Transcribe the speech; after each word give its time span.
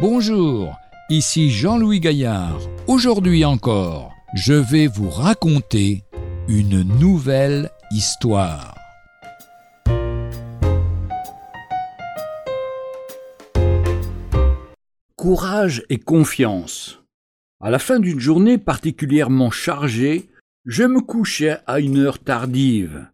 Bonjour, 0.00 0.78
ici 1.10 1.50
Jean-Louis 1.50 2.00
Gaillard. 2.00 2.58
Aujourd'hui 2.86 3.44
encore, 3.44 4.14
je 4.32 4.54
vais 4.54 4.86
vous 4.86 5.10
raconter 5.10 6.04
une 6.48 6.84
nouvelle 6.98 7.68
histoire. 7.90 8.74
Courage 15.16 15.82
et 15.90 15.98
confiance. 15.98 17.02
À 17.60 17.68
la 17.68 17.78
fin 17.78 18.00
d'une 18.00 18.20
journée 18.20 18.56
particulièrement 18.56 19.50
chargée, 19.50 20.30
je 20.64 20.84
me 20.84 21.02
couchais 21.02 21.58
à 21.66 21.78
une 21.78 21.98
heure 21.98 22.20
tardive. 22.20 23.06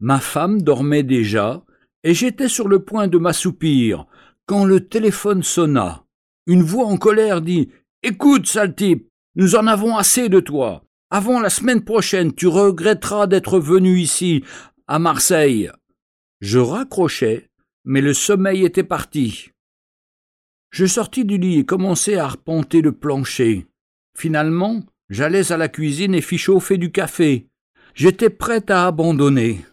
Ma 0.00 0.18
femme 0.18 0.62
dormait 0.62 1.02
déjà, 1.02 1.62
et 2.04 2.14
j'étais 2.14 2.48
sur 2.48 2.68
le 2.68 2.78
point 2.78 3.06
de 3.06 3.18
m'assoupir 3.18 4.06
quand 4.46 4.64
le 4.64 4.80
téléphone 4.88 5.42
sonna. 5.42 6.01
Une 6.46 6.62
voix 6.62 6.86
en 6.86 6.96
colère 6.96 7.40
dit 7.40 7.70
Écoute, 8.02 8.46
sale 8.46 8.74
type, 8.74 9.08
nous 9.36 9.54
en 9.54 9.66
avons 9.66 9.96
assez 9.96 10.28
de 10.28 10.40
toi. 10.40 10.84
Avant 11.10 11.40
la 11.40 11.50
semaine 11.50 11.84
prochaine, 11.84 12.34
tu 12.34 12.46
regretteras 12.46 13.26
d'être 13.26 13.60
venu 13.60 14.00
ici, 14.00 14.44
à 14.86 14.98
Marseille. 14.98 15.70
Je 16.40 16.58
raccrochai, 16.58 17.48
mais 17.84 18.00
le 18.00 18.14
sommeil 18.14 18.64
était 18.64 18.82
parti. 18.82 19.50
Je 20.70 20.86
sortis 20.86 21.24
du 21.24 21.38
lit 21.38 21.58
et 21.60 21.64
commençai 21.64 22.16
à 22.16 22.24
arpenter 22.24 22.80
le 22.80 22.92
plancher. 22.92 23.66
Finalement, 24.16 24.82
j'allais 25.10 25.52
à 25.52 25.56
la 25.56 25.68
cuisine 25.68 26.14
et 26.14 26.22
fis 26.22 26.38
chauffer 26.38 26.78
du 26.78 26.90
café. 26.90 27.46
J'étais 27.94 28.30
prêt 28.30 28.64
à 28.70 28.86
abandonner. 28.86 29.64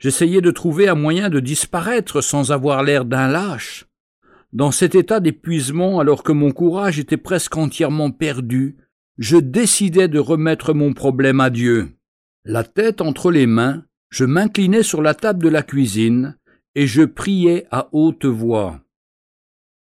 J'essayais 0.00 0.40
de 0.40 0.50
trouver 0.50 0.88
un 0.88 0.96
moyen 0.96 1.30
de 1.30 1.38
disparaître 1.38 2.20
sans 2.20 2.50
avoir 2.50 2.82
l'air 2.82 3.04
d'un 3.04 3.28
lâche. 3.28 3.86
Dans 4.52 4.70
cet 4.70 4.94
état 4.94 5.20
d'épuisement, 5.20 5.98
alors 5.98 6.22
que 6.22 6.32
mon 6.32 6.52
courage 6.52 6.98
était 6.98 7.16
presque 7.16 7.56
entièrement 7.56 8.10
perdu, 8.10 8.76
je 9.16 9.38
décidai 9.38 10.08
de 10.08 10.18
remettre 10.18 10.74
mon 10.74 10.92
problème 10.92 11.40
à 11.40 11.48
Dieu. 11.48 11.92
La 12.44 12.62
tête 12.62 13.00
entre 13.00 13.30
les 13.30 13.46
mains, 13.46 13.84
je 14.10 14.26
m'inclinai 14.26 14.82
sur 14.82 15.00
la 15.00 15.14
table 15.14 15.42
de 15.42 15.48
la 15.48 15.62
cuisine, 15.62 16.36
et 16.74 16.86
je 16.86 17.02
priais 17.02 17.66
à 17.70 17.88
haute 17.92 18.26
voix. 18.26 18.80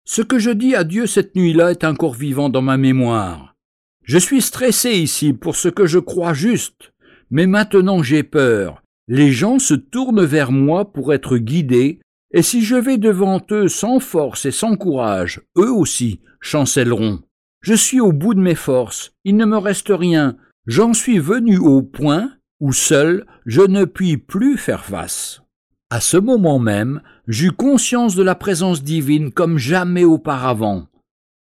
Ce 0.04 0.20
que 0.20 0.38
je 0.38 0.50
dis 0.50 0.74
à 0.74 0.84
Dieu 0.84 1.06
cette 1.06 1.36
nuit-là 1.36 1.70
est 1.70 1.84
encore 1.84 2.14
vivant 2.14 2.50
dans 2.50 2.62
ma 2.62 2.76
mémoire. 2.76 3.54
Je 4.02 4.18
suis 4.18 4.42
stressé 4.42 4.92
ici 4.92 5.32
pour 5.32 5.56
ce 5.56 5.68
que 5.68 5.86
je 5.86 5.98
crois 5.98 6.34
juste, 6.34 6.92
mais 7.30 7.46
maintenant 7.46 8.02
j'ai 8.02 8.24
peur. 8.24 8.82
Les 9.08 9.32
gens 9.32 9.58
se 9.58 9.74
tournent 9.74 10.24
vers 10.24 10.52
moi 10.52 10.92
pour 10.92 11.14
être 11.14 11.38
guidés 11.38 12.00
et 12.32 12.42
si 12.42 12.62
je 12.62 12.76
vais 12.76 12.98
devant 12.98 13.40
eux 13.50 13.68
sans 13.68 14.00
force 14.00 14.46
et 14.46 14.50
sans 14.50 14.76
courage, 14.76 15.42
eux 15.56 15.72
aussi 15.72 16.20
chancelleront. 16.40 17.20
Je 17.60 17.74
suis 17.74 18.00
au 18.00 18.12
bout 18.12 18.34
de 18.34 18.40
mes 18.40 18.54
forces, 18.54 19.12
il 19.24 19.36
ne 19.36 19.44
me 19.44 19.58
reste 19.58 19.90
rien, 19.90 20.36
j'en 20.66 20.94
suis 20.94 21.18
venu 21.18 21.58
au 21.58 21.82
point 21.82 22.32
où 22.60 22.72
seul 22.72 23.26
je 23.46 23.62
ne 23.62 23.84
puis 23.84 24.16
plus 24.16 24.56
faire 24.56 24.84
face. 24.84 25.42
À 25.90 26.00
ce 26.00 26.16
moment 26.16 26.58
même, 26.58 27.02
j'eus 27.26 27.50
conscience 27.50 28.14
de 28.14 28.22
la 28.22 28.34
présence 28.36 28.82
divine 28.84 29.32
comme 29.32 29.58
jamais 29.58 30.04
auparavant. 30.04 30.86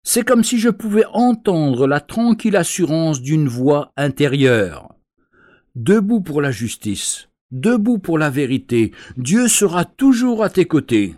C'est 0.03 0.23
comme 0.23 0.43
si 0.43 0.57
je 0.57 0.69
pouvais 0.69 1.05
entendre 1.13 1.85
la 1.85 1.99
tranquille 1.99 2.55
assurance 2.55 3.21
d'une 3.21 3.47
voix 3.47 3.91
intérieure. 3.95 4.95
Debout 5.75 6.21
pour 6.21 6.41
la 6.41 6.51
justice, 6.51 7.28
debout 7.51 7.99
pour 7.99 8.17
la 8.17 8.29
vérité, 8.29 8.91
Dieu 9.17 9.47
sera 9.47 9.85
toujours 9.85 10.43
à 10.43 10.49
tes 10.49 10.65
côtés. 10.65 11.15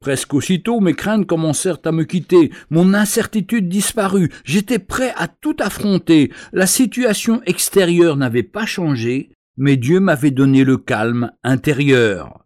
Presque 0.00 0.34
aussitôt 0.34 0.80
mes 0.80 0.94
craintes 0.94 1.26
commencèrent 1.26 1.80
à 1.84 1.90
me 1.90 2.04
quitter, 2.04 2.52
mon 2.70 2.94
incertitude 2.94 3.68
disparut, 3.68 4.30
j'étais 4.44 4.78
prêt 4.78 5.12
à 5.16 5.26
tout 5.26 5.56
affronter, 5.58 6.32
la 6.52 6.66
situation 6.66 7.42
extérieure 7.46 8.16
n'avait 8.16 8.44
pas 8.44 8.66
changé, 8.66 9.32
mais 9.56 9.76
Dieu 9.76 9.98
m'avait 9.98 10.30
donné 10.30 10.62
le 10.62 10.76
calme 10.76 11.32
intérieur. 11.42 12.44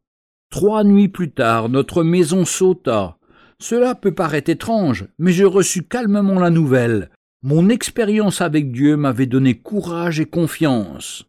Trois 0.50 0.82
nuits 0.82 1.08
plus 1.08 1.30
tard, 1.30 1.69
notre 1.69 2.02
maison 2.02 2.44
sauta. 2.44 3.19
Cela 3.58 3.94
peut 3.94 4.14
paraître 4.14 4.50
étrange, 4.50 5.06
mais 5.19 5.32
je 5.32 5.44
reçus 5.44 5.82
calmement 5.82 6.40
la 6.40 6.50
nouvelle. 6.50 7.10
Mon 7.42 7.69
expérience 7.69 8.40
avec 8.40 8.72
Dieu 8.72 8.96
m'avait 8.96 9.26
donné 9.26 9.54
courage 9.54 10.20
et 10.20 10.26
confiance. 10.26 11.26